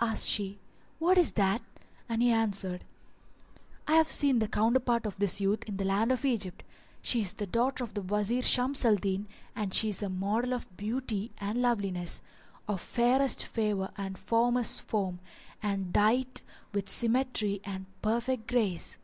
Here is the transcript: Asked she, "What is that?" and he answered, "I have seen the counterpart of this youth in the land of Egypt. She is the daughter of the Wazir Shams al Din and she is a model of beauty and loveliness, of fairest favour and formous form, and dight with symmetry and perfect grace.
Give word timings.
Asked 0.00 0.26
she, 0.26 0.58
"What 0.98 1.16
is 1.16 1.30
that?" 1.34 1.62
and 2.08 2.20
he 2.20 2.30
answered, 2.32 2.82
"I 3.86 3.92
have 3.92 4.10
seen 4.10 4.40
the 4.40 4.48
counterpart 4.48 5.06
of 5.06 5.16
this 5.20 5.40
youth 5.40 5.62
in 5.68 5.76
the 5.76 5.84
land 5.84 6.10
of 6.10 6.24
Egypt. 6.24 6.64
She 7.02 7.20
is 7.20 7.32
the 7.34 7.46
daughter 7.46 7.84
of 7.84 7.94
the 7.94 8.02
Wazir 8.02 8.42
Shams 8.42 8.84
al 8.84 8.96
Din 8.96 9.28
and 9.54 9.72
she 9.72 9.90
is 9.90 10.02
a 10.02 10.08
model 10.08 10.52
of 10.54 10.76
beauty 10.76 11.30
and 11.38 11.62
loveliness, 11.62 12.20
of 12.66 12.80
fairest 12.80 13.46
favour 13.46 13.92
and 13.96 14.18
formous 14.18 14.80
form, 14.80 15.20
and 15.62 15.92
dight 15.92 16.42
with 16.72 16.88
symmetry 16.88 17.60
and 17.64 17.86
perfect 18.02 18.48
grace. 18.48 18.98